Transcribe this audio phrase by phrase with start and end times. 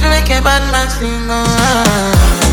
[0.00, 1.26] make a bad man sing.
[1.30, 2.47] Oh.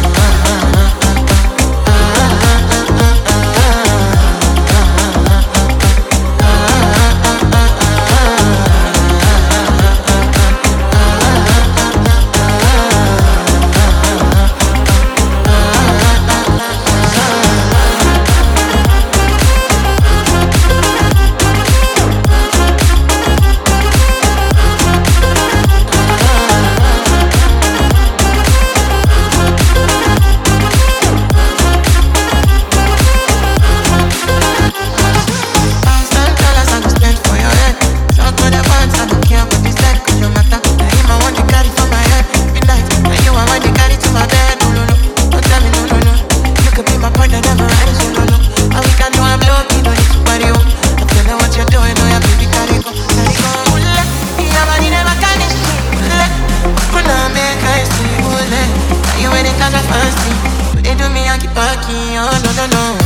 [59.84, 60.82] fancy.
[60.82, 61.52] They do me a keep
[62.18, 63.05] oh, no, no, no.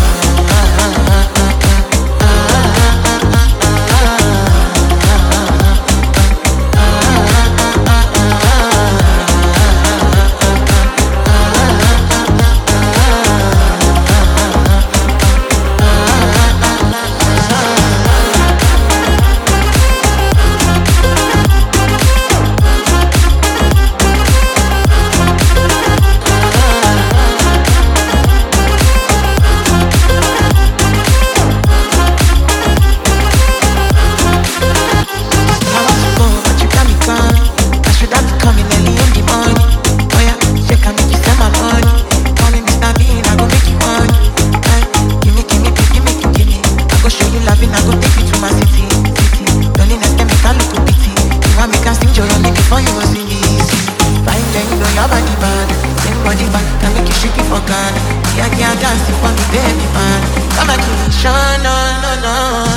[56.29, 57.93] body back and make you shake it for God.
[58.37, 60.21] Yeah, yeah, dance if I'm baby man.
[60.53, 62.68] Come and shine, no, no, no.